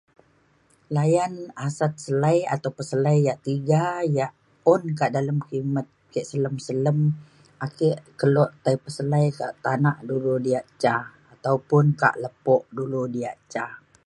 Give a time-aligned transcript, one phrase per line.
[0.95, 1.33] layan
[1.67, 3.83] asat selai ataupn selai yak tiga
[4.17, 4.31] yak
[4.73, 6.99] un kak dalem kimet ke selem selem
[7.65, 10.95] ake kelo tai peselai kak tanak dulu diak ca
[11.33, 13.65] ataupun kak lepo dulu diak ca.